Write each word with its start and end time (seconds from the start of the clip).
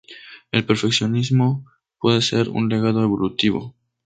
El 0.51 0.65
perfeccionismo 0.65 1.63
puede 1.99 2.23
ser 2.23 2.49
un 2.49 2.69
legado 2.69 3.03
evolutivo. 3.03 3.75